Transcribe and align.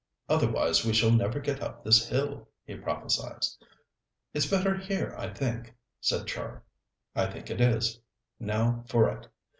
"Otherwise 0.27 0.83
we 0.83 0.93
shall 0.93 1.11
never 1.11 1.39
get 1.39 1.61
up 1.61 1.83
this 1.83 2.07
hill," 2.09 2.49
he 2.65 2.75
prophesied. 2.75 3.45
"It's 4.33 4.47
better 4.47 4.75
here, 4.75 5.13
I 5.15 5.31
think," 5.31 5.75
said 5.99 6.25
Char. 6.25 6.63
"I 7.15 7.27
think 7.27 7.51
it 7.51 7.61
is. 7.61 8.01
Now 8.39 8.83
for 8.87 9.09
it." 9.15 9.27